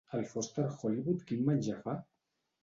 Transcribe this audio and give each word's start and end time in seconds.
El 0.17 0.23
Foster 0.29 0.63
Hollywood 0.69 1.21
quin 1.29 1.45
menjar 1.51 1.77
fa? 1.85 1.97